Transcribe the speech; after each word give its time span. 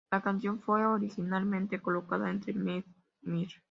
La 0.09 0.19
canción 0.19 0.59
fue 0.59 0.83
originalmente 0.83 1.79
colocada 1.79 2.31
entre 2.31 2.53
"Mean 2.55 2.83
Mr. 3.21 3.59